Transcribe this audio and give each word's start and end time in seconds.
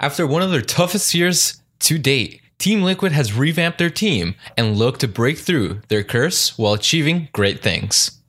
After 0.00 0.26
one 0.26 0.42
of 0.42 0.50
their 0.50 0.60
toughest 0.60 1.14
years 1.14 1.60
to 1.80 1.98
date, 1.98 2.40
Team 2.58 2.82
Liquid 2.82 3.12
has 3.12 3.32
revamped 3.32 3.78
their 3.78 3.90
team 3.90 4.34
and 4.56 4.76
looked 4.76 5.00
to 5.00 5.08
break 5.08 5.38
through 5.38 5.82
their 5.88 6.02
curse 6.02 6.56
while 6.58 6.72
achieving 6.72 7.28
great 7.32 7.62
things. 7.62 8.20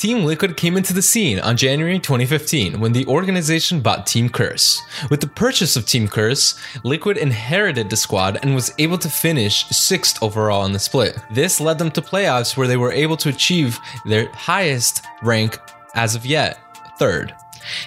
Team 0.00 0.24
Liquid 0.24 0.56
came 0.56 0.78
into 0.78 0.94
the 0.94 1.02
scene 1.02 1.38
on 1.40 1.58
January 1.58 1.98
2015 1.98 2.80
when 2.80 2.94
the 2.94 3.04
organization 3.04 3.82
bought 3.82 4.06
Team 4.06 4.30
Curse. 4.30 4.80
With 5.10 5.20
the 5.20 5.26
purchase 5.26 5.76
of 5.76 5.84
Team 5.84 6.08
Curse, 6.08 6.58
Liquid 6.84 7.18
inherited 7.18 7.90
the 7.90 7.98
squad 7.98 8.38
and 8.40 8.54
was 8.54 8.72
able 8.78 8.96
to 8.96 9.10
finish 9.10 9.66
6th 9.66 10.22
overall 10.22 10.64
in 10.64 10.72
the 10.72 10.78
split. 10.78 11.18
This 11.30 11.60
led 11.60 11.76
them 11.76 11.90
to 11.90 12.00
playoffs 12.00 12.56
where 12.56 12.66
they 12.66 12.78
were 12.78 12.92
able 12.92 13.18
to 13.18 13.28
achieve 13.28 13.78
their 14.06 14.32
highest 14.32 15.04
rank 15.20 15.58
as 15.94 16.14
of 16.14 16.24
yet, 16.24 16.58
3rd. 16.98 17.34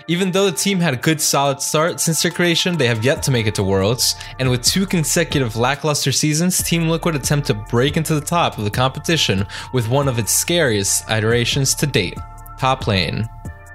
Even 0.07 0.31
though 0.31 0.45
the 0.45 0.55
team 0.55 0.79
had 0.79 0.93
a 0.93 0.97
good 0.97 1.19
solid 1.19 1.61
start 1.61 1.99
since 1.99 2.21
their 2.21 2.31
creation, 2.31 2.77
they 2.77 2.87
have 2.87 3.03
yet 3.03 3.23
to 3.23 3.31
make 3.31 3.47
it 3.47 3.55
to 3.55 3.63
Worlds, 3.63 4.15
and 4.39 4.49
with 4.49 4.63
two 4.63 4.85
consecutive 4.85 5.55
lackluster 5.55 6.11
seasons, 6.11 6.61
Team 6.61 6.89
Liquid 6.89 7.15
attempt 7.15 7.47
to 7.47 7.53
break 7.53 7.97
into 7.97 8.15
the 8.15 8.21
top 8.21 8.57
of 8.57 8.63
the 8.63 8.71
competition 8.71 9.45
with 9.73 9.89
one 9.89 10.07
of 10.07 10.19
its 10.19 10.31
scariest 10.31 11.09
iterations 11.09 11.75
to 11.75 11.87
date. 11.87 12.17
Top 12.57 12.87
lane, 12.87 13.27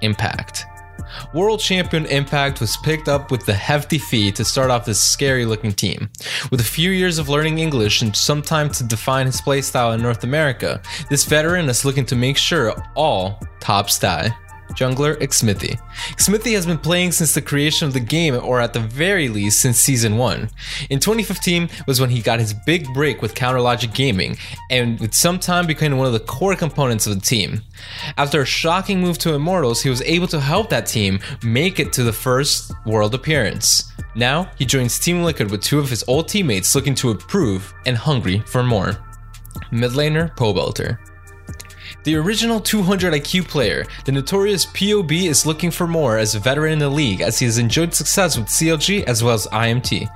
Impact. 0.02 0.64
World 1.32 1.60
champion 1.60 2.06
Impact 2.06 2.60
was 2.60 2.76
picked 2.76 3.08
up 3.08 3.30
with 3.30 3.46
the 3.46 3.54
hefty 3.54 3.98
fee 3.98 4.30
to 4.32 4.44
start 4.44 4.70
off 4.70 4.84
this 4.84 5.02
scary 5.02 5.44
looking 5.44 5.72
team. 5.72 6.10
With 6.50 6.60
a 6.60 6.64
few 6.64 6.90
years 6.90 7.18
of 7.18 7.28
learning 7.28 7.58
English 7.58 8.02
and 8.02 8.14
some 8.14 8.42
time 8.42 8.70
to 8.70 8.84
define 8.84 9.26
his 9.26 9.40
playstyle 9.40 9.94
in 9.94 10.02
North 10.02 10.24
America, 10.24 10.82
this 11.08 11.24
veteran 11.24 11.68
is 11.68 11.84
looking 11.84 12.04
to 12.06 12.16
make 12.16 12.36
sure 12.36 12.74
all 12.94 13.40
tops 13.60 13.98
die 13.98 14.34
jungler 14.70 15.16
Xmithie. 15.16 15.80
Xmithie 16.16 16.54
has 16.54 16.66
been 16.66 16.78
playing 16.78 17.12
since 17.12 17.34
the 17.34 17.42
creation 17.42 17.86
of 17.88 17.94
the 17.94 18.00
game, 18.00 18.34
or 18.34 18.60
at 18.60 18.72
the 18.72 18.80
very 18.80 19.28
least 19.28 19.60
since 19.60 19.78
season 19.78 20.16
1. 20.16 20.50
In 20.90 21.00
2015 21.00 21.68
was 21.86 22.00
when 22.00 22.10
he 22.10 22.20
got 22.20 22.40
his 22.40 22.54
big 22.54 22.92
break 22.94 23.22
with 23.22 23.34
Counterlogic 23.34 23.94
Gaming, 23.94 24.36
and 24.70 24.98
with 25.00 25.14
some 25.14 25.38
time 25.38 25.66
became 25.66 25.96
one 25.96 26.06
of 26.06 26.12
the 26.12 26.20
core 26.20 26.56
components 26.56 27.06
of 27.06 27.14
the 27.14 27.20
team. 27.20 27.62
After 28.16 28.42
a 28.42 28.46
shocking 28.46 29.00
move 29.00 29.18
to 29.18 29.34
Immortals, 29.34 29.82
he 29.82 29.90
was 29.90 30.02
able 30.02 30.28
to 30.28 30.40
help 30.40 30.70
that 30.70 30.86
team 30.86 31.20
make 31.42 31.80
it 31.80 31.92
to 31.94 32.02
the 32.02 32.12
first 32.12 32.72
world 32.86 33.14
appearance. 33.14 33.92
Now, 34.14 34.50
he 34.58 34.64
joins 34.64 34.98
Team 34.98 35.22
Liquid 35.22 35.50
with 35.50 35.62
two 35.62 35.78
of 35.78 35.90
his 35.90 36.04
old 36.08 36.28
teammates 36.28 36.74
looking 36.74 36.94
to 36.96 37.10
improve 37.10 37.72
and 37.86 37.96
hungry 37.96 38.40
for 38.46 38.62
more. 38.62 38.98
Mid 39.70 39.92
laner 39.92 40.34
Pobelter. 40.36 40.98
The 42.04 42.14
original 42.14 42.60
200 42.60 43.12
IQ 43.12 43.48
player, 43.48 43.84
the 44.04 44.12
notorious 44.12 44.64
POB 44.64 45.12
is 45.12 45.44
looking 45.44 45.70
for 45.70 45.86
more 45.86 46.16
as 46.16 46.34
a 46.34 46.38
veteran 46.38 46.74
in 46.74 46.78
the 46.78 46.88
league 46.88 47.20
as 47.20 47.38
he 47.38 47.44
has 47.44 47.58
enjoyed 47.58 47.92
success 47.92 48.38
with 48.38 48.46
CLG 48.46 49.04
as 49.04 49.22
well 49.22 49.34
as 49.34 49.46
IMT. 49.48 50.08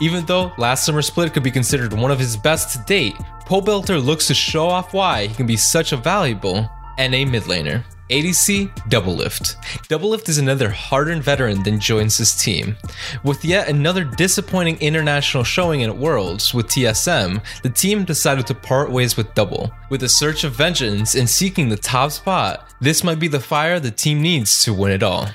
Even 0.00 0.24
though 0.24 0.52
last 0.56 0.84
summer's 0.84 1.06
split 1.06 1.34
could 1.34 1.42
be 1.42 1.50
considered 1.50 1.92
one 1.92 2.10
of 2.10 2.18
his 2.18 2.36
best 2.36 2.72
to 2.72 2.84
date, 2.86 3.16
Pobelter 3.44 4.02
looks 4.02 4.28
to 4.28 4.34
show 4.34 4.68
off 4.68 4.94
why 4.94 5.26
he 5.26 5.34
can 5.34 5.46
be 5.46 5.56
such 5.56 5.92
a 5.92 5.96
valuable 5.96 6.70
NA 6.98 7.24
mid 7.26 7.42
laner. 7.42 7.84
ADC 8.10 8.70
Doublelift. 8.88 9.56
Doublelift 9.88 10.28
is 10.28 10.38
another 10.38 10.70
hardened 10.70 11.24
veteran 11.24 11.62
that 11.64 11.80
joins 11.80 12.16
his 12.16 12.36
team. 12.36 12.76
With 13.24 13.44
yet 13.44 13.68
another 13.68 14.04
disappointing 14.04 14.78
international 14.80 15.42
showing 15.42 15.82
at 15.82 15.96
Worlds 15.96 16.54
with 16.54 16.68
TSM, 16.68 17.42
the 17.62 17.70
team 17.70 18.04
decided 18.04 18.46
to 18.46 18.54
part 18.54 18.92
ways 18.92 19.16
with 19.16 19.34
Double. 19.34 19.72
With 19.90 20.04
a 20.04 20.08
search 20.08 20.44
of 20.44 20.52
vengeance 20.54 21.16
and 21.16 21.28
seeking 21.28 21.68
the 21.68 21.76
top 21.76 22.12
spot, 22.12 22.72
this 22.80 23.02
might 23.02 23.18
be 23.18 23.28
the 23.28 23.40
fire 23.40 23.80
the 23.80 23.90
team 23.90 24.22
needs 24.22 24.62
to 24.64 24.72
win 24.72 24.92
it 24.92 25.02
all. 25.02 25.28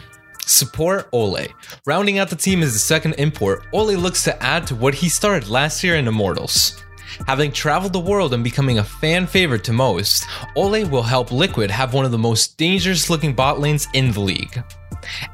Support 0.45 1.11
Olleh. 1.11 1.51
Rounding 1.85 2.19
out 2.19 2.29
the 2.29 2.35
team 2.35 2.63
as 2.63 2.73
the 2.73 2.79
second 2.79 3.15
import, 3.15 3.65
Olleh 3.73 4.01
looks 4.01 4.23
to 4.23 4.43
add 4.43 4.65
to 4.67 4.75
what 4.75 4.95
he 4.95 5.09
started 5.09 5.49
last 5.49 5.83
year 5.83 5.97
in 5.97 6.07
Immortals. 6.07 6.81
Having 7.27 7.51
traveled 7.51 7.93
the 7.93 7.99
world 7.99 8.33
and 8.33 8.43
becoming 8.43 8.79
a 8.79 8.83
fan 8.83 9.27
favorite 9.27 9.63
to 9.65 9.73
most, 9.73 10.25
Olleh 10.55 10.89
will 10.89 11.03
help 11.03 11.31
Liquid 11.31 11.71
have 11.71 11.93
one 11.93 12.05
of 12.05 12.11
the 12.11 12.17
most 12.17 12.57
dangerous 12.57 13.09
looking 13.09 13.33
bot 13.33 13.59
lanes 13.59 13.87
in 13.93 14.11
the 14.11 14.19
league. 14.19 14.63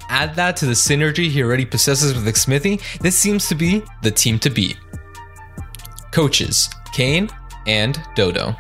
Add 0.10 0.36
that 0.36 0.56
to 0.58 0.66
the 0.66 0.74
synergy 0.74 1.30
he 1.30 1.44
already 1.44 1.66
possesses 1.66 2.14
with 2.14 2.26
Xmithie, 2.26 2.82
this 3.00 3.18
seems 3.18 3.48
to 3.48 3.56
be 3.56 3.84
the 4.02 4.12
team 4.12 4.40
to 4.40 4.50
beat. 4.50 4.78
Coaches 6.12 6.70
Cain 6.94 7.30
and 7.68 8.02
Dodo. 8.16 8.56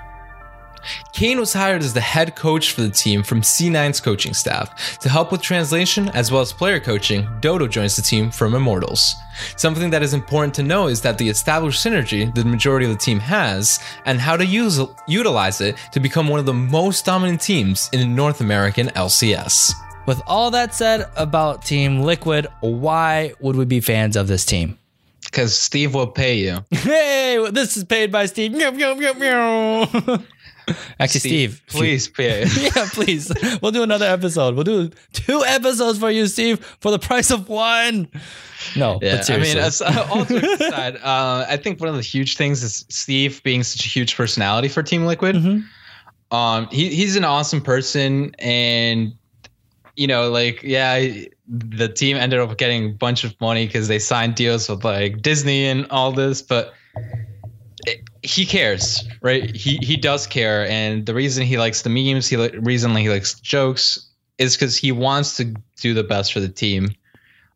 Cain 1.14 1.40
was 1.40 1.54
hired 1.54 1.82
as 1.82 1.94
the 1.94 2.02
head 2.02 2.36
coach 2.36 2.72
for 2.72 2.82
the 2.82 2.90
team 2.90 3.24
from 3.24 3.42
C9's 3.42 4.00
coaching 4.00 4.34
staff. 4.34 5.00
To 5.00 5.10
help 5.10 5.32
with 5.32 5.42
translation 5.42 6.10
as 6.10 6.32
well 6.32 6.42
as 6.42 6.54
player 6.54 6.80
coaching, 6.80 7.28
Dodo 7.42 7.68
joins 7.68 7.96
the 7.96 8.02
team 8.02 8.32
from 8.32 8.54
Immortals. 8.54 9.16
Something 9.56 9.90
that 9.92 10.02
is 10.02 10.14
important 10.14 10.54
to 10.56 10.64
know 10.64 10.88
is 10.88 11.02
that 11.02 11.18
the 11.18 11.30
established 11.30 11.86
synergy 11.86 12.34
the 12.34 12.46
majority 12.46 12.86
of 12.86 12.92
the 12.92 12.98
team 12.98 13.20
has, 13.20 13.80
and 14.06 14.20
how 14.20 14.38
to 14.38 14.46
use 14.46 14.80
utilize 15.08 15.62
it 15.62 15.76
to 15.92 16.00
become 16.00 16.28
one 16.28 16.40
of 16.40 16.46
the 16.46 16.54
most 16.54 17.06
dominant 17.06 17.42
teams 17.42 17.90
in 17.94 18.00
the 18.00 18.06
North 18.06 18.42
American 18.42 18.88
LCS. 18.90 19.74
With 20.06 20.22
all 20.26 20.52
that 20.52 20.74
said 20.74 21.10
about 21.18 21.66
Team 21.66 22.02
Liquid, 22.02 22.48
why 22.62 23.34
would 23.42 23.56
we 23.56 23.66
be 23.66 23.82
fans 23.82 24.16
of 24.16 24.28
this 24.28 24.46
team? 24.46 24.78
Because 25.26 25.58
Steve 25.58 25.94
will 25.94 26.08
pay 26.08 26.38
you. 26.38 26.64
Hey, 26.72 27.46
this 27.52 27.76
is 27.76 27.84
paid 27.84 28.10
by 28.12 28.26
Steve. 28.26 28.54
Actually, 31.00 31.20
Steve, 31.20 31.62
please 31.68 32.08
pay. 32.08 32.46
yeah, 32.60 32.88
please. 32.92 33.32
We'll 33.62 33.72
do 33.72 33.84
another 33.84 34.06
episode. 34.06 34.56
We'll 34.56 34.64
do 34.64 34.90
two 35.14 35.44
episodes 35.46 36.00
for 36.00 36.12
you, 36.12 36.28
Steve, 36.28 36.64
for 36.80 36.92
the 36.92 37.00
price 37.00 37.32
of 37.32 37.50
one. 37.50 38.10
No, 38.76 39.00
yeah, 39.02 39.24
I 39.30 39.38
mean, 39.38 39.58
as, 39.58 39.82
uh, 39.82 40.08
all 40.12 40.26
jokes 40.26 40.62
aside, 40.62 40.98
uh, 40.98 41.46
I 41.48 41.58
think 41.58 41.80
one 41.80 41.90
of 41.90 41.96
the 41.96 42.02
huge 42.02 42.38
things 42.38 42.64
is 42.64 42.86
Steve 42.90 43.42
being 43.44 43.64
such 43.64 43.86
a 43.86 43.90
huge 43.90 44.16
personality 44.18 44.68
for 44.68 44.84
Team 44.84 45.06
Liquid. 45.06 45.36
Mm-hmm. 45.36 46.36
Um, 46.36 46.68
he, 46.72 46.90
he's 46.90 47.16
an 47.16 47.24
awesome 47.24 47.62
person, 47.62 48.36
and 48.40 49.14
you 49.96 50.08
know, 50.08 50.30
like, 50.30 50.62
yeah, 50.64 51.00
the 51.48 51.88
team 51.88 52.18
ended 52.18 52.40
up 52.40 52.58
getting 52.58 52.86
a 52.86 52.94
bunch 52.94 53.24
of 53.24 53.40
money 53.40 53.68
because 53.68 53.88
they 53.88 54.00
signed 54.00 54.36
deals 54.36 54.68
with 54.68 54.84
like 54.84 55.22
Disney 55.22 55.66
and 55.66 55.88
all 55.90 56.12
this, 56.12 56.42
but 56.42 56.74
he 58.24 58.46
cares, 58.46 59.08
right? 59.22 59.56
He 59.56 59.78
he 59.78 59.98
does 59.98 60.28
care, 60.28 60.68
and 60.70 61.06
the 61.06 61.14
reason 61.14 61.46
he 61.46 61.58
likes 61.58 61.82
the 61.84 61.90
memes, 61.90 62.28
he 62.28 62.36
the 62.36 62.60
reason 62.62 62.96
he 62.96 63.10
likes 63.10 63.40
jokes, 63.40 64.10
is 64.38 64.56
because 64.56 64.78
he 64.78 64.92
wants 64.92 65.38
to 65.38 65.54
do 65.78 65.94
the 65.94 66.04
best 66.04 66.34
for 66.34 66.40
the 66.40 66.50
team. 66.50 66.90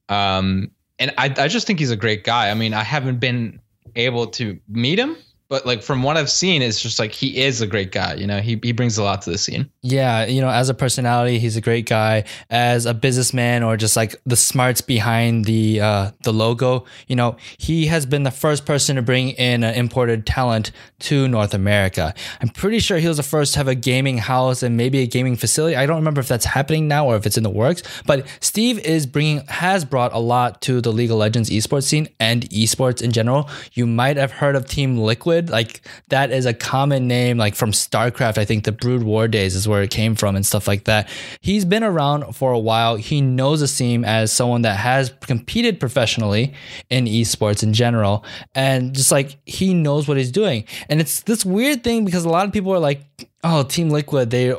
Um, 0.10 0.72
and 1.00 1.14
I 1.18 1.34
I 1.38 1.48
just 1.48 1.68
think 1.68 1.80
he's 1.80 1.92
a 1.92 1.96
great 1.96 2.24
guy. 2.24 2.50
I 2.50 2.54
mean, 2.54 2.74
I 2.74 2.84
haven't 2.84 3.20
been 3.20 3.60
able 3.96 4.28
to 4.28 4.60
meet 4.70 5.00
him, 5.00 5.18
but 5.51 5.66
like 5.66 5.84
from 5.84 6.01
what 6.01 6.16
I've 6.16 6.31
seen, 6.31 6.62
it's 6.62 6.81
just 6.81 6.97
like 6.97 7.12
he 7.12 7.41
is 7.41 7.59
a 7.59 7.67
great 7.67 7.91
guy. 7.91 8.13
You 8.13 8.25
know, 8.25 8.39
he 8.39 8.57
he 8.63 8.72
brings 8.72 8.97
a 8.97 9.03
lot 9.03 9.22
to 9.23 9.31
the 9.31 9.38
scene. 9.38 9.69
Yeah, 9.81 10.25
you 10.25 10.39
know, 10.39 10.50
as 10.50 10.69
a 10.69 10.73
personality, 10.73 11.39
he's 11.39 11.57
a 11.57 11.62
great 11.62 11.85
guy. 11.85 12.23
As 12.50 12.85
a 12.85 12.94
businessman, 12.94 13.62
or 13.62 13.75
just 13.75 13.97
like 13.97 14.16
the 14.25 14.38
smarts 14.38 14.79
behind 14.79 15.44
the 15.44 15.81
uh, 15.81 16.12
the 16.22 16.31
logo, 16.31 16.85
you 17.07 17.17
know, 17.17 17.35
he 17.57 17.88
has 17.88 18.06
been 18.06 18.23
the 18.23 18.31
first 18.31 18.66
person 18.66 18.95
to 18.95 19.01
bring 19.01 19.31
in 19.31 19.66
an 19.66 19.75
imported 19.75 20.25
talent 20.25 20.72
to 21.00 21.28
North 21.28 21.53
America. 21.53 22.13
I'm 22.39 22.47
pretty 22.47 22.79
sure 22.79 22.97
he 23.00 23.09
was 23.09 23.18
the 23.18 23.23
first 23.23 23.51
to 23.53 23.59
have 23.59 23.68
a 23.68 23.75
gaming 23.75 24.19
house 24.19 24.63
and 24.63 24.78
maybe 24.78 25.00
a 25.00 25.07
gaming 25.07 25.35
facility. 25.35 25.75
I 25.75 25.85
don't 25.85 25.97
remember 25.97 26.22
if 26.22 26.29
that's 26.29 26.45
happening 26.45 26.88
now 26.88 27.07
or 27.07 27.18
if 27.18 27.25
it's 27.25 27.35
in 27.35 27.44
the 27.44 27.50
works. 27.50 27.83
But 28.06 28.25
Steve 28.39 28.79
is 28.79 29.06
bringing 29.06 29.45
has 29.47 29.83
brought 29.83 30.13
a 30.13 30.19
lot 30.19 30.62
to 30.62 30.79
the 30.79 30.94
League 30.94 31.12
of 31.12 31.18
Legends 31.18 31.50
esports 31.50 31.83
scene 31.83 32.07
and 32.22 32.50
esports 32.51 33.01
in 33.01 33.12
general. 33.12 33.50
You 33.73 33.85
might 33.85 34.16
have 34.16 34.31
heard 34.31 34.56
of 34.56 34.66
Team 34.66 34.97
Liquid 34.97 35.41
like 35.50 35.81
that 36.09 36.31
is 36.31 36.46
a 36.46 36.53
common 36.53 37.07
name, 37.07 37.38
like 37.38 37.56
from 37.56 37.72
StarCraft. 37.72 38.38
I 38.38 38.46
think 38.46 38.63
the 38.63 38.72
Brood 38.72 39.03
War 39.03 39.28
days 39.28 39.56
is 39.56 39.68
where 39.68 39.81
it 39.81 39.90
came 39.90 40.16
from 40.16 40.35
and 40.35 40.46
stuff 40.46 40.68
like 40.68 40.85
that. 40.85 41.09
He's 41.41 41.66
been 41.66 41.83
around 41.83 42.36
for 42.36 42.51
a 42.51 42.60
while. 42.60 42.95
He 42.95 43.21
knows 43.21 43.62
Asim 43.63 44.06
as 44.06 44.31
someone 44.31 44.62
that 44.63 44.77
has 44.77 45.13
competed 45.21 45.80
professionally 45.80 46.54
in 46.89 47.06
esports 47.06 47.63
in 47.63 47.74
general, 47.74 48.24
and 48.56 48.94
just 48.94 49.12
like 49.12 49.38
he 49.45 49.74
knows 49.74 50.07
what 50.07 50.18
he's 50.18 50.31
doing. 50.31 50.66
And 50.89 51.00
it's 51.01 51.21
this 51.21 51.45
weird 51.45 51.83
thing 51.83 52.06
because 52.06 52.25
a 52.25 52.30
lot 52.30 52.45
of 52.45 52.54
people 52.54 52.74
are 52.74 52.80
like, 52.80 53.01
"Oh, 53.44 53.63
Team 53.63 53.89
Liquid, 53.89 54.30
they 54.30 54.56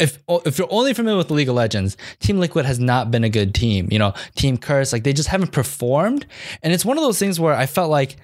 if 0.00 0.18
if 0.28 0.58
you're 0.58 0.72
only 0.72 0.94
familiar 0.94 1.18
with 1.18 1.30
League 1.30 1.48
of 1.48 1.54
Legends, 1.54 1.96
Team 2.18 2.40
Liquid 2.40 2.64
has 2.64 2.80
not 2.80 3.10
been 3.10 3.22
a 3.22 3.28
good 3.28 3.54
team. 3.54 3.88
You 3.90 3.98
know, 3.98 4.14
Team 4.34 4.56
Curse, 4.56 4.92
like 4.92 5.04
they 5.04 5.12
just 5.12 5.28
haven't 5.28 5.52
performed. 5.52 6.26
And 6.62 6.72
it's 6.72 6.84
one 6.84 6.96
of 6.96 7.04
those 7.04 7.18
things 7.18 7.38
where 7.38 7.54
I 7.54 7.66
felt 7.66 7.90
like 7.90 8.16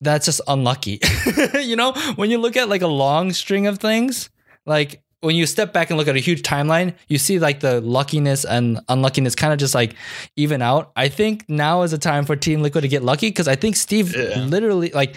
that's 0.00 0.26
just 0.26 0.40
unlucky. 0.46 1.00
you 1.60 1.76
know, 1.76 1.92
when 2.16 2.30
you 2.30 2.38
look 2.38 2.56
at 2.56 2.68
like 2.68 2.82
a 2.82 2.88
long 2.88 3.32
string 3.32 3.66
of 3.66 3.78
things, 3.78 4.30
like 4.66 5.02
when 5.20 5.36
you 5.36 5.46
step 5.46 5.72
back 5.72 5.90
and 5.90 5.98
look 5.98 6.08
at 6.08 6.16
a 6.16 6.20
huge 6.20 6.42
timeline, 6.42 6.94
you 7.08 7.18
see 7.18 7.38
like 7.38 7.60
the 7.60 7.80
luckiness 7.80 8.44
and 8.44 8.80
unluckiness 8.88 9.34
kind 9.34 9.52
of 9.52 9.58
just 9.58 9.74
like 9.74 9.94
even 10.36 10.62
out. 10.62 10.92
I 10.96 11.08
think 11.08 11.48
now 11.48 11.82
is 11.82 11.92
a 11.92 11.98
time 11.98 12.24
for 12.24 12.36
Team 12.36 12.62
Liquid 12.62 12.82
to 12.82 12.88
get 12.88 13.02
lucky 13.02 13.28
because 13.28 13.48
I 13.48 13.56
think 13.56 13.76
Steve 13.76 14.16
yeah. 14.16 14.38
literally 14.38 14.90
like 14.90 15.16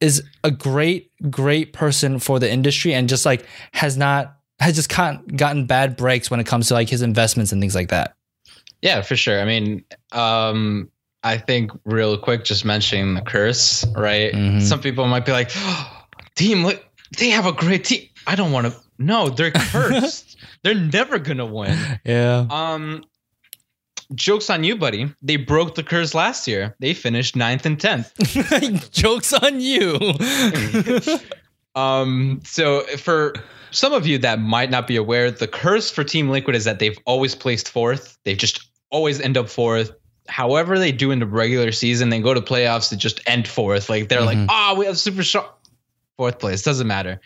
is 0.00 0.22
a 0.42 0.50
great, 0.50 1.12
great 1.30 1.72
person 1.72 2.18
for 2.18 2.38
the 2.38 2.50
industry 2.50 2.92
and 2.92 3.08
just 3.08 3.24
like 3.24 3.46
has 3.72 3.96
not 3.96 4.36
has 4.58 4.74
just 4.74 4.88
gotten 4.88 5.24
gotten 5.36 5.66
bad 5.66 5.96
breaks 5.96 6.30
when 6.30 6.40
it 6.40 6.46
comes 6.46 6.68
to 6.68 6.74
like 6.74 6.88
his 6.88 7.02
investments 7.02 7.52
and 7.52 7.60
things 7.60 7.74
like 7.74 7.88
that. 7.88 8.16
Yeah, 8.82 9.00
for 9.02 9.16
sure. 9.16 9.40
I 9.40 9.44
mean, 9.44 9.84
um, 10.12 10.90
I 11.24 11.38
think 11.38 11.72
real 11.84 12.16
quick, 12.18 12.44
just 12.44 12.64
mentioning 12.64 13.14
the 13.14 13.22
curse, 13.22 13.84
right? 13.96 14.32
Mhm. 14.32 14.62
Some 14.62 14.80
people 14.80 15.06
might 15.08 15.24
be 15.26 15.32
like, 15.32 15.50
oh, 15.56 16.02
"Team, 16.36 16.64
look, 16.64 16.84
they 17.18 17.30
have 17.30 17.46
a 17.46 17.52
great 17.52 17.84
team." 17.84 18.08
I 18.26 18.34
don't 18.36 18.52
want 18.52 18.66
to. 18.66 18.74
No, 18.98 19.28
they're 19.28 19.50
cursed. 19.72 20.36
they're 20.62 20.74
never 20.74 21.18
gonna 21.18 21.46
win. 21.46 21.76
Yeah. 22.04 22.46
Um, 22.50 23.04
jokes 24.14 24.50
on 24.50 24.62
you, 24.64 24.76
buddy. 24.76 25.12
They 25.22 25.36
broke 25.36 25.74
the 25.74 25.82
curse 25.82 26.14
last 26.14 26.46
year. 26.46 26.76
They 26.78 26.94
finished 26.94 27.34
ninth 27.36 27.64
and 27.66 27.80
tenth. 27.80 28.12
Jokes 28.92 29.32
on 29.32 29.60
you. 29.60 29.98
Um, 31.76 32.40
so 32.44 32.82
for 32.98 33.34
some 33.72 33.92
of 33.92 34.06
you 34.06 34.18
that 34.18 34.38
might 34.40 34.70
not 34.70 34.86
be 34.86 34.94
aware, 34.94 35.32
the 35.32 35.48
curse 35.48 35.90
for 35.90 36.04
Team 36.04 36.28
Liquid 36.30 36.54
is 36.54 36.62
that 36.66 36.78
they've 36.78 36.96
always 37.04 37.34
placed 37.34 37.68
fourth. 37.68 38.16
They 38.24 38.36
just 38.36 38.68
always 38.90 39.20
end 39.20 39.36
up 39.36 39.48
fourth. 39.48 39.90
However, 40.28 40.78
they 40.78 40.92
do 40.92 41.10
in 41.10 41.18
the 41.18 41.26
regular 41.26 41.70
season, 41.72 42.08
they 42.08 42.20
go 42.20 42.32
to 42.34 42.40
playoffs 42.40 42.88
to 42.90 42.96
just 42.96 43.20
end 43.26 43.46
fourth. 43.46 43.88
Like 43.90 44.08
they're 44.08 44.22
like, 44.22 44.38
Mhm. 44.38 44.46
oh, 44.50 44.74
we 44.78 44.86
have 44.86 44.98
super 44.98 45.22
strong 45.22 45.46
fourth 46.16 46.38
place. 46.38 46.62
Doesn't 46.62 46.86
matter. 46.86 47.20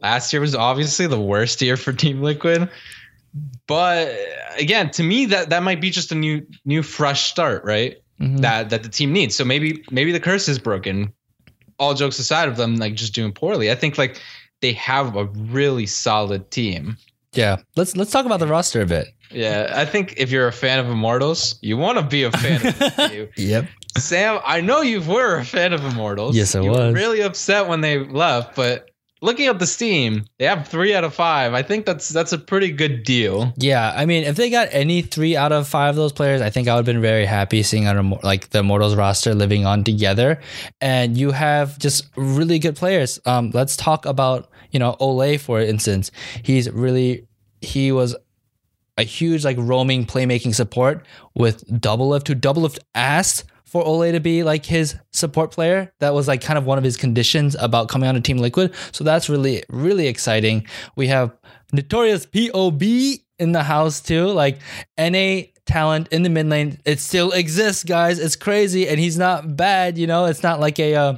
Last 0.00 0.32
year 0.32 0.40
was 0.40 0.54
obviously 0.56 1.06
the 1.06 1.20
worst 1.20 1.62
year 1.62 1.76
for 1.76 1.92
Team 1.92 2.20
Liquid. 2.22 2.68
But 3.66 4.14
again, 4.58 4.90
to 4.92 5.02
me, 5.02 5.26
that 5.26 5.50
that 5.50 5.62
might 5.62 5.80
be 5.80 5.90
just 5.90 6.12
a 6.12 6.14
new 6.14 6.46
new 6.64 6.82
fresh 6.82 7.30
start, 7.30 7.64
right? 7.64 7.98
Mhm. 8.20 8.40
that 8.42 8.70
that 8.70 8.82
the 8.84 8.88
team 8.88 9.12
needs. 9.12 9.34
So 9.34 9.44
maybe 9.44 9.82
maybe 9.90 10.12
the 10.12 10.20
curse 10.20 10.48
is 10.48 10.58
broken. 10.58 11.12
All 11.78 11.94
jokes 11.94 12.18
aside 12.18 12.48
of 12.48 12.56
them 12.56 12.76
like 12.76 12.94
just 12.94 13.14
doing 13.14 13.32
poorly, 13.32 13.70
I 13.70 13.74
think 13.74 13.98
like 13.98 14.20
they 14.60 14.72
have 14.74 15.16
a 15.16 15.24
really 15.24 15.86
solid 15.86 16.50
team. 16.50 16.96
Yeah. 17.32 17.56
Let's 17.76 17.96
let's 17.96 18.10
talk 18.10 18.26
about 18.26 18.40
the 18.40 18.46
roster 18.46 18.80
a 18.80 18.86
bit. 18.86 19.08
Yeah, 19.30 19.72
I 19.74 19.84
think 19.86 20.14
if 20.18 20.30
you're 20.30 20.48
a 20.48 20.52
fan 20.52 20.78
of 20.78 20.88
Immortals, 20.90 21.58
you 21.62 21.76
want 21.76 21.98
to 21.98 22.04
be 22.04 22.22
a 22.24 22.30
fan 22.30 22.66
of 22.66 22.78
this. 22.96 23.28
Yep. 23.36 23.66
Sam, 23.98 24.40
I 24.44 24.60
know 24.60 24.80
you 24.82 25.00
were 25.02 25.38
a 25.38 25.44
fan 25.44 25.72
of 25.72 25.84
Immortals. 25.84 26.36
Yes, 26.36 26.54
I 26.54 26.60
you 26.60 26.70
was. 26.70 26.78
Were 26.78 26.92
really 26.92 27.20
upset 27.22 27.68
when 27.68 27.80
they 27.80 27.98
left, 27.98 28.54
but 28.56 28.90
looking 29.22 29.46
at 29.46 29.58
the 29.58 29.66
Steam, 29.66 30.26
they 30.38 30.44
have 30.44 30.68
three 30.68 30.94
out 30.94 31.04
of 31.04 31.14
five. 31.14 31.54
I 31.54 31.62
think 31.62 31.86
that's 31.86 32.10
that's 32.10 32.32
a 32.32 32.38
pretty 32.38 32.70
good 32.70 33.04
deal. 33.04 33.54
Yeah, 33.56 33.92
I 33.96 34.04
mean, 34.04 34.24
if 34.24 34.36
they 34.36 34.50
got 34.50 34.68
any 34.72 35.00
three 35.00 35.36
out 35.36 35.52
of 35.52 35.66
five 35.66 35.90
of 35.90 35.96
those 35.96 36.12
players, 36.12 36.42
I 36.42 36.50
think 36.50 36.68
I 36.68 36.74
would 36.74 36.80
have 36.80 36.94
been 36.94 37.00
very 37.00 37.24
happy 37.24 37.62
seeing 37.62 37.86
our 37.86 38.02
like 38.22 38.50
the 38.50 38.58
Immortals 38.58 38.96
roster 38.96 39.34
living 39.34 39.64
on 39.64 39.84
together. 39.84 40.40
And 40.80 41.16
you 41.16 41.30
have 41.30 41.78
just 41.78 42.08
really 42.16 42.58
good 42.58 42.76
players. 42.76 43.18
Um, 43.24 43.50
let's 43.54 43.76
talk 43.76 44.04
about 44.04 44.50
you 44.70 44.78
know 44.78 44.96
Olleh 45.00 45.40
for 45.40 45.60
instance. 45.60 46.10
He's 46.42 46.70
really 46.70 47.26
he 47.60 47.92
was 47.92 48.14
a 48.98 49.04
huge 49.04 49.44
like 49.44 49.56
roaming 49.58 50.04
playmaking 50.04 50.54
support 50.54 51.06
with 51.34 51.66
Doublelift. 51.68 52.28
Who 52.28 52.34
Doublelift 52.34 52.78
asked 52.94 53.44
for 53.64 53.84
Olleh 53.84 54.12
to 54.12 54.20
be 54.20 54.42
like 54.42 54.66
his 54.66 54.96
support 55.12 55.50
player. 55.50 55.92
That 56.00 56.14
was 56.14 56.28
like 56.28 56.40
kind 56.42 56.58
of 56.58 56.66
one 56.66 56.78
of 56.78 56.84
his 56.84 56.96
conditions 56.96 57.56
about 57.58 57.88
coming 57.88 58.08
on 58.08 58.14
to 58.14 58.20
Team 58.20 58.38
Liquid. 58.38 58.74
So 58.92 59.04
that's 59.04 59.28
really 59.28 59.62
really 59.68 60.06
exciting. 60.08 60.66
We 60.96 61.08
have 61.08 61.32
Notorious 61.72 62.26
POB 62.26 62.82
in 63.38 63.52
the 63.52 63.62
house 63.62 64.00
too. 64.00 64.26
Like 64.26 64.58
NA 64.98 65.42
talent 65.64 66.08
in 66.08 66.22
the 66.22 66.28
mid 66.28 66.46
lane, 66.48 66.78
it 66.84 67.00
still 67.00 67.32
exists, 67.32 67.84
guys. 67.84 68.18
It's 68.18 68.36
crazy, 68.36 68.88
and 68.88 68.98
he's 69.00 69.16
not 69.16 69.56
bad. 69.56 69.96
You 69.98 70.06
know, 70.06 70.26
it's 70.26 70.42
not 70.42 70.60
like 70.60 70.78
a. 70.78 70.94
Uh, 70.94 71.16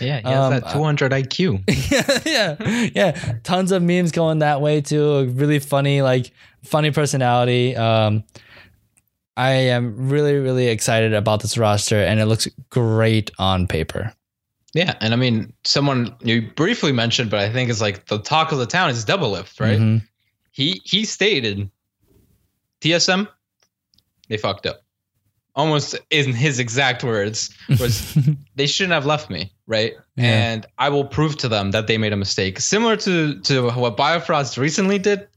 Yeah, 0.00 0.20
he 0.20 0.26
has 0.28 0.38
Um, 0.38 0.50
that 0.54 0.72
200 0.72 1.12
IQ. 1.12 1.62
yeah, 2.26 2.56
yeah, 2.58 2.88
yeah. 2.94 3.38
Tons 3.44 3.70
of 3.72 3.82
memes 3.82 4.10
going 4.10 4.38
that 4.40 4.60
way 4.60 4.80
too. 4.80 5.26
Really 5.34 5.58
funny, 5.60 6.02
like 6.02 6.32
funny 6.64 6.90
personality. 6.90 7.76
Um, 7.76 8.24
I 9.36 9.50
am 9.52 10.08
really, 10.10 10.34
really 10.34 10.68
excited 10.68 11.14
about 11.14 11.40
this 11.40 11.56
roster, 11.56 12.02
and 12.02 12.20
it 12.20 12.26
looks 12.26 12.46
great 12.70 13.30
on 13.38 13.66
paper. 13.66 14.12
Yeah, 14.74 14.94
and 15.00 15.12
I 15.12 15.16
mean, 15.16 15.52
someone 15.64 16.14
you 16.22 16.50
briefly 16.54 16.92
mentioned, 16.92 17.30
but 17.30 17.40
I 17.40 17.50
think 17.52 17.68
it's 17.70 17.80
like 17.80 18.06
the 18.06 18.18
talk 18.18 18.52
of 18.52 18.58
the 18.58 18.66
town 18.66 18.90
is 18.90 19.04
Doublelift, 19.04 19.60
right? 19.60 19.78
Mhm. 19.78 20.02
He 20.50 20.80
he 20.84 21.04
stated 21.04 21.70
TSM, 22.80 23.28
they 24.28 24.36
fucked 24.36 24.66
up. 24.66 24.82
Almost 25.54 25.96
in 26.08 26.32
his 26.32 26.58
exact 26.58 27.04
words 27.04 27.54
was 27.78 28.16
they 28.56 28.66
shouldn't 28.66 28.94
have 28.94 29.04
left 29.04 29.28
me, 29.28 29.52
right? 29.66 29.92
Yeah. 30.16 30.24
And 30.24 30.66
I 30.78 30.88
will 30.88 31.04
prove 31.04 31.36
to 31.38 31.48
them 31.48 31.70
that 31.72 31.86
they 31.86 31.98
made 31.98 32.14
a 32.14 32.16
mistake. 32.16 32.58
Similar 32.58 32.96
to 32.98 33.40
to 33.40 33.70
what 33.72 33.96
Biofrost 33.98 34.56
recently 34.56 34.98
did. 34.98 35.28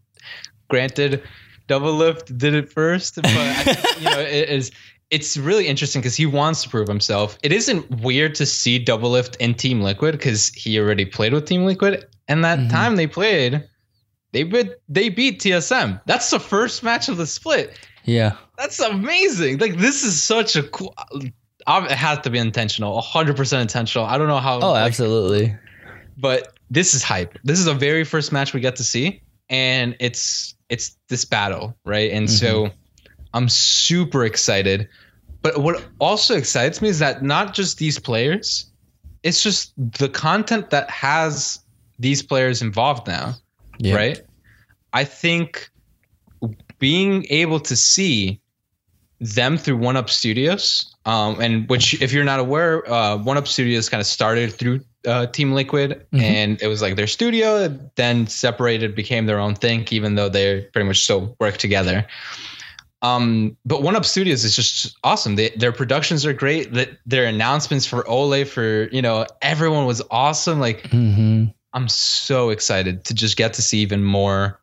Granted, 0.69 1.21
Doublelift 1.67 2.38
did 2.38 2.53
it 2.53 2.71
first, 2.71 3.15
but 3.15 3.25
I 3.27 3.75
you 4.00 4.03
know 4.06 4.19
it 4.19 4.50
is 4.50 4.71
it's 5.12 5.38
really 5.38 5.67
interesting 5.67 6.01
because 6.01 6.15
he 6.15 6.25
wants 6.25 6.63
to 6.63 6.69
prove 6.69 6.88
himself. 6.88 7.38
It 7.44 7.51
isn't 7.51 7.89
weird 8.01 8.33
to 8.35 8.45
see 8.45 8.83
Doublelift 8.83 9.35
in 9.38 9.53
Team 9.53 9.81
Liquid 9.81 10.13
because 10.13 10.50
he 10.50 10.79
already 10.79 11.06
played 11.06 11.31
with 11.33 11.45
Team 11.45 11.65
Liquid, 11.65 12.06
and 12.27 12.44
that 12.44 12.57
Mhm. 12.59 12.69
time 12.71 12.95
they 12.95 13.07
played, 13.07 13.63
they 14.31 14.44
beat 14.44 14.71
they 14.89 15.09
beat 15.09 15.39
TSM. 15.41 16.01
That's 16.06 16.29
the 16.31 16.39
first 16.39 16.81
match 16.83 17.07
of 17.09 17.17
the 17.17 17.27
split. 17.27 17.77
Yeah, 18.03 18.33
That's 18.57 18.79
amazing. 18.79 19.57
Like 19.59 19.77
this 19.77 20.03
is 20.03 20.21
such 20.21 20.56
a 20.56 20.63
cool. 20.63 20.94
It 21.67 21.91
has 21.91 22.19
to 22.19 22.29
be 22.29 22.38
intentional, 22.38 23.00
hundred 23.01 23.35
percent 23.38 23.62
intentional. 23.62 24.06
I 24.06 24.17
don't 24.17 24.27
know 24.27 24.39
how. 24.39 24.59
Oh, 24.59 24.71
like, 24.73 24.85
absolutely. 24.88 25.56
but 26.17 26.53
this 26.69 26.94
is 26.94 27.03
hype. 27.03 27.38
This 27.44 27.59
is 27.59 27.65
the 27.65 27.73
very 27.73 28.03
first 28.03 28.31
match 28.31 28.53
we 28.53 28.59
get 28.59 28.75
to 28.77 28.83
see, 28.83 29.21
and 29.50 29.95
it's 30.00 30.54
it's 30.69 30.97
this 31.09 31.25
battle, 31.25 31.77
right? 31.85 32.12
And 32.12 32.29
so 32.29 32.65
mm-hmm. 32.65 32.75
I'm 33.33 33.50
super 33.50 34.25
excited. 34.25 34.88
But 35.41 35.59
what 35.59 35.83
also 36.00 36.35
excites 36.35 36.81
me 36.81 36.89
is 36.89 37.00
that 37.00 37.21
not 37.23 37.53
just 37.53 37.77
these 37.77 38.00
players, 38.00 38.71
it's 39.23 39.44
just 39.44 39.73
the 39.77 40.09
content 40.09 40.69
that 40.71 40.89
has 40.89 41.59
these 42.00 42.21
players 42.23 42.62
involved 42.62 43.07
now, 43.07 43.35
Yeah. 43.77 43.95
right? 43.95 44.21
I 44.94 45.03
think 45.03 45.69
being 46.79 47.25
able 47.29 47.59
to 47.59 47.75
see 47.75 48.39
them 49.19 49.57
through 49.57 49.77
One 49.77 49.97
Up 49.97 50.09
Studios, 50.09 50.94
um, 51.05 51.39
and 51.39 51.69
which, 51.69 52.01
if 52.01 52.11
you're 52.11 52.23
not 52.23 52.39
aware, 52.39 52.89
uh, 52.91 53.17
One 53.17 53.37
Up 53.37 53.47
Studios 53.47 53.89
kind 53.89 54.01
of 54.01 54.07
started 54.07 54.53
through 54.53 54.81
uh, 55.05 55.27
Team 55.27 55.53
Liquid, 55.53 56.05
Mhm. 56.11 56.21
and 56.21 56.61
it 56.61 56.67
was 56.67 56.81
like 56.81 56.95
their 56.95 57.07
studio, 57.07 57.67
then 57.95 58.27
separated, 58.27 58.95
became 58.95 59.27
their 59.27 59.39
own 59.39 59.53
thing, 59.55 59.87
even 59.91 60.15
though 60.15 60.29
they 60.29 60.61
pretty 60.73 60.87
much 60.87 61.03
still 61.03 61.35
work 61.39 61.57
together. 61.57 62.07
Um, 63.01 63.55
but 63.65 63.83
One 63.83 63.95
Up 63.95 64.05
Studios 64.05 64.43
is 64.43 64.55
just 64.55 64.97
awesome. 65.03 65.35
They, 65.35 65.50
their 65.50 65.71
productions 65.71 66.25
are 66.25 66.33
great. 66.33 66.74
Their 67.05 67.25
announcements 67.25 67.85
for 67.85 68.03
Olleh 68.03 68.47
for 68.47 68.89
you 68.91 69.01
know 69.01 69.27
everyone 69.43 69.85
was 69.85 70.01
awesome. 70.09 70.59
Like 70.59 70.88
hmm 70.88 71.45
I'm 71.74 71.89
so 71.89 72.50
excited 72.50 73.03
to 73.05 73.13
just 73.13 73.35
get 73.38 73.53
to 73.55 73.62
see 73.62 73.79
even 73.79 74.03
more 74.03 74.59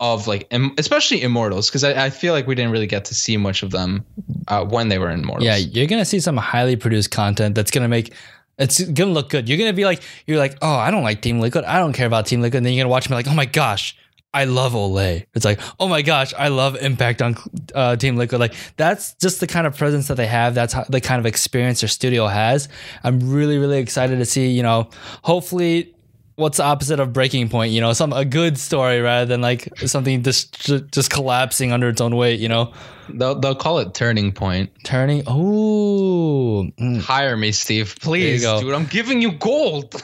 of 0.00 0.26
like, 0.26 0.52
especially 0.78 1.22
Immortals, 1.22 1.68
because 1.68 1.84
I, 1.84 2.06
I 2.06 2.10
feel 2.10 2.32
like 2.32 2.46
we 2.46 2.54
didn't 2.54 2.70
really 2.70 2.86
get 2.86 3.04
to 3.06 3.14
see 3.14 3.36
much 3.36 3.62
of 3.62 3.70
them 3.70 4.04
uh, 4.48 4.64
when 4.64 4.88
they 4.88 4.98
were 4.98 5.10
in 5.10 5.20
Immortals. 5.20 5.46
Yeah, 5.46 5.56
you're 5.56 5.86
gonna 5.86 6.04
see 6.04 6.20
some 6.20 6.36
highly 6.36 6.76
produced 6.76 7.10
content 7.10 7.54
that's 7.54 7.70
gonna 7.70 7.88
make 7.88 8.12
it's 8.58 8.82
gonna 8.82 9.12
look 9.12 9.30
good. 9.30 9.48
You're 9.48 9.58
gonna 9.58 9.72
be 9.72 9.84
like, 9.84 10.02
you're 10.26 10.38
like, 10.38 10.56
oh, 10.62 10.74
I 10.74 10.90
don't 10.90 11.02
like 11.02 11.20
Team 11.20 11.40
Liquid. 11.40 11.64
I 11.64 11.78
don't 11.78 11.92
care 11.92 12.06
about 12.06 12.26
Team 12.26 12.40
Liquid. 12.40 12.58
And 12.58 12.66
then 12.66 12.72
you're 12.72 12.84
gonna 12.84 12.90
watch 12.90 13.08
me 13.08 13.16
like, 13.16 13.28
oh 13.28 13.34
my 13.34 13.44
gosh, 13.44 13.96
I 14.32 14.44
love 14.44 14.72
Olleh. 14.72 15.26
It's 15.34 15.44
like, 15.44 15.60
oh 15.80 15.88
my 15.88 16.02
gosh, 16.02 16.32
I 16.34 16.48
love 16.48 16.76
Impact 16.76 17.22
on 17.22 17.36
uh, 17.74 17.96
Team 17.96 18.16
Liquid. 18.16 18.40
Like 18.40 18.54
that's 18.76 19.14
just 19.14 19.40
the 19.40 19.46
kind 19.46 19.66
of 19.66 19.76
presence 19.76 20.08
that 20.08 20.16
they 20.16 20.26
have. 20.26 20.54
That's 20.54 20.72
how, 20.72 20.84
the 20.84 21.00
kind 21.00 21.20
of 21.20 21.26
experience 21.26 21.80
their 21.80 21.88
studio 21.88 22.26
has. 22.26 22.68
I'm 23.02 23.30
really, 23.30 23.58
really 23.58 23.78
excited 23.78 24.18
to 24.18 24.24
see. 24.24 24.50
You 24.50 24.62
know, 24.62 24.90
hopefully. 25.22 25.92
What's 26.36 26.58
the 26.58 26.64
opposite 26.64 27.00
of 27.00 27.12
breaking 27.12 27.48
point? 27.48 27.72
You 27.72 27.80
know, 27.80 27.92
some 27.92 28.12
a 28.12 28.24
good 28.24 28.58
story 28.58 29.00
rather 29.00 29.26
than 29.26 29.40
like 29.40 29.68
something 29.80 30.22
just 30.22 30.70
just 30.92 31.10
collapsing 31.10 31.72
under 31.72 31.88
its 31.88 32.00
own 32.00 32.14
weight. 32.14 32.40
You 32.40 32.48
know, 32.48 32.72
they'll 33.08 33.34
they'll 33.34 33.54
call 33.54 33.78
it 33.78 33.94
Turning 33.94 34.32
Point. 34.32 34.70
turning. 34.84 35.22
Oh, 35.26 36.68
mm. 36.78 37.00
Hire 37.00 37.36
me, 37.36 37.52
Steve, 37.52 37.96
please, 38.00 38.42
dude. 38.42 38.74
I'm 38.74 38.86
giving 38.86 39.22
you 39.22 39.32
gold. 39.32 39.92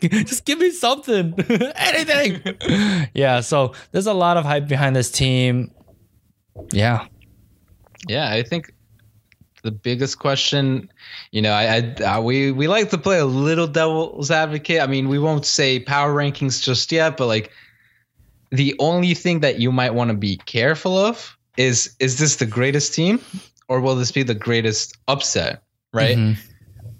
just 0.00 0.44
give 0.44 0.58
me 0.58 0.70
something 0.70 1.34
anything 1.76 2.40
yeah 3.14 3.40
so 3.40 3.72
there's 3.92 4.06
a 4.06 4.12
lot 4.12 4.36
of 4.36 4.44
hype 4.44 4.68
behind 4.68 4.94
this 4.94 5.10
team 5.10 5.70
yeah 6.72 7.06
yeah, 8.08 8.30
I 8.30 8.42
think 8.42 8.72
the 9.64 9.72
biggest 9.72 10.18
question, 10.18 10.92
you 11.32 11.40
know, 11.42 11.52
I, 11.52 11.76
I, 11.76 11.94
I 12.06 12.20
we 12.20 12.52
we 12.52 12.68
like 12.68 12.90
to 12.90 12.98
play 12.98 13.18
a 13.18 13.24
little 13.24 13.66
devil's 13.66 14.30
advocate. 14.30 14.80
I 14.80 14.86
mean, 14.86 15.08
we 15.08 15.18
won't 15.18 15.46
say 15.46 15.80
power 15.80 16.14
rankings 16.14 16.62
just 16.62 16.92
yet, 16.92 17.16
but 17.16 17.26
like 17.26 17.50
the 18.50 18.76
only 18.78 19.14
thing 19.14 19.40
that 19.40 19.58
you 19.58 19.72
might 19.72 19.94
want 19.94 20.10
to 20.10 20.16
be 20.16 20.36
careful 20.36 20.96
of 20.98 21.36
is 21.56 21.96
is 21.98 22.18
this 22.18 22.36
the 22.36 22.46
greatest 22.46 22.94
team 22.94 23.20
or 23.68 23.80
will 23.80 23.96
this 23.96 24.12
be 24.12 24.22
the 24.22 24.34
greatest 24.34 24.98
upset, 25.08 25.62
right? 25.92 26.18
Mhm. 26.18 26.36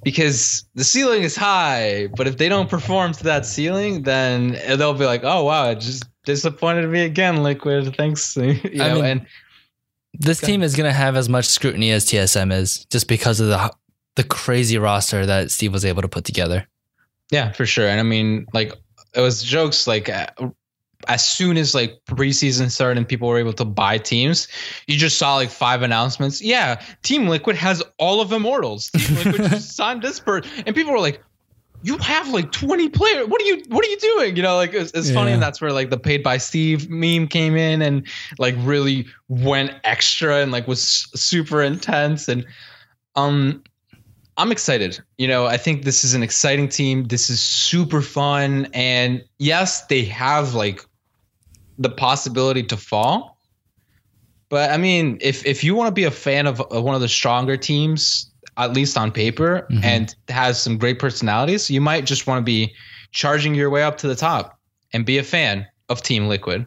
Because 0.03 0.65
the 0.75 0.85
ceiling 0.85 1.23
is 1.23 1.37
high, 1.37 2.09
but 2.17 2.27
if 2.27 2.39
they 2.39 2.49
don't 2.49 2.69
perform 2.69 3.13
to 3.13 3.25
that 3.25 3.47
ceiling, 3.47 4.03
then 4.03 4.53
they'll 4.79 4.95
be 4.95 5.07
like, 5.07 5.23
"Oh 5.23 5.45
wow, 5.45 5.71
it 5.71 5.81
just 5.81 6.05
disappointed 6.25 6.89
me 6.89 7.05
again, 7.05 7.43
Liquid. 7.43 7.95
Thanks. 7.97 8.37
You 8.37 8.55
know, 8.75 8.95
mean, 8.95 9.05
and 9.05 9.27
This 10.15 10.41
team 10.41 10.63
is 10.63 10.77
going 10.77 10.89
to 10.89 10.97
have 10.97 11.17
as 11.17 11.29
much 11.29 11.47
scrutiny 11.47 11.91
as 11.91 12.07
TSM 12.07 12.53
is 12.53 12.85
just 12.87 13.09
because 13.09 13.41
of 13.41 13.49
the 13.49 13.73
the 14.17 14.25
crazy 14.25 14.79
roster 14.79 15.27
that 15.27 15.51
Steve 15.51 15.73
was 15.73 15.85
able 15.85 16.03
to 16.03 16.09
put 16.09 16.25
together. 16.25 16.67
yeah, 17.33 17.51
for 17.51 17.67
sure. 17.67 17.89
And 17.89 17.99
I 17.99 18.05
mean, 18.05 18.47
like 18.53 18.73
it 19.15 19.21
was 19.21 19.43
jokes 19.43 19.87
like 19.87 20.09
uh, 20.09 20.27
as 21.09 21.25
soon 21.29 21.57
as 21.57 21.75
like 21.75 22.01
preseason 22.07 22.71
started 22.71 22.99
and 22.99 23.09
people 23.09 23.29
were 23.29 23.39
able 23.39 23.53
to 23.55 23.65
buy 23.65 23.99
teams, 23.99 24.49
you 24.87 24.97
just 24.97 25.19
saw 25.19 25.35
like 25.37 25.51
five 25.51 25.83
announcements. 25.83 26.41
Yeah, 26.41 26.81
Team 27.03 27.29
Liquid 27.29 27.57
has 27.57 27.83
all 27.99 28.21
of 28.21 28.33
Immortals. 28.33 28.91
Team 28.91 29.17
Liquid 29.17 29.51
just 29.51 29.77
signed 29.77 30.03
this 30.03 30.21
person, 30.21 30.51
and 30.67 30.75
people 30.75 30.93
were 30.93 31.01
like, 31.01 31.23
"You 31.85 31.99
have 31.99 32.29
like 32.31 32.51
twenty 32.51 32.89
players. 32.89 33.29
What 33.29 33.41
are 33.41 33.45
you? 33.45 33.63
What 33.69 33.85
are 33.85 33.89
you 33.89 33.99
doing?" 33.99 34.37
You 34.37 34.43
know, 34.43 34.57
like 34.57 34.75
it's, 34.75 34.91
it's 34.93 35.13
funny, 35.13 35.31
and 35.31 35.41
that's 35.41 35.61
where 35.61 35.71
like 35.71 35.91
the 35.91 35.99
paid 35.99 36.25
by 36.25 36.39
Steve 36.39 36.91
meme 36.91 37.29
came 37.29 37.55
in 37.57 37.81
and 37.81 38.05
like 38.39 38.57
really 38.59 39.07
went 39.29 39.71
extra 39.85 40.41
and 40.41 40.51
like 40.51 40.67
was 40.67 40.83
super 41.15 41.63
intense 41.63 42.29
and 42.29 42.45
um. 43.15 43.63
I'm 44.37 44.51
excited. 44.51 44.99
You 45.17 45.29
know, 45.29 45.47
I 45.47 45.57
think 45.57 45.85
this 45.85 46.03
is 46.03 46.13
an 46.13 46.25
exciting 46.25 46.69
team. 46.69 47.05
This 47.05 47.31
is 47.31 47.41
super 47.41 48.03
fun. 48.03 48.67
And 48.75 49.23
yes, 49.39 49.87
they 49.87 50.05
have 50.07 50.55
like 50.55 50.85
the 51.79 51.89
possibility 51.89 52.65
to 52.65 52.77
fall. 52.77 53.39
But 54.49 54.71
I 54.73 54.77
mean, 54.77 55.19
if 55.21 55.47
if 55.47 55.63
you 55.63 55.77
want 55.77 55.87
to 55.87 55.93
be 55.93 56.03
a 56.03 56.11
fan 56.11 56.49
of, 56.49 56.61
of 56.61 56.83
one 56.83 56.97
of 56.97 57.01
the 57.01 57.07
stronger 57.07 57.57
teams, 57.57 58.29
at 58.57 58.73
least 58.73 58.97
on 58.97 59.11
paper, 59.11 59.67
Mhm. 59.71 59.85
and 59.85 60.15
has 60.29 60.61
some 60.61 60.79
great 60.79 60.99
personalities, 60.99 61.71
you 61.71 61.81
might 61.81 62.05
just 62.05 62.27
want 62.27 62.41
to 62.41 62.45
be 62.45 62.73
charging 63.13 63.55
your 63.55 63.71
way 63.71 63.83
up 63.83 63.97
to 63.99 64.09
the 64.09 64.15
top 64.15 64.59
and 64.93 65.05
be 65.05 65.19
a 65.19 65.23
fan 65.23 65.67
of 65.89 66.03
Team 66.03 66.29
Liquid. 66.29 66.67